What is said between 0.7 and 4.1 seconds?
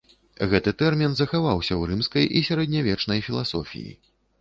тэрмін захаваўся ў рымскай і сярэднявечнай філасофіі.